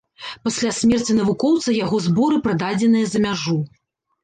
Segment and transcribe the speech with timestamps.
[0.45, 3.57] Пасля смерці навукоўца яго зборы прададзеныя за мяжу.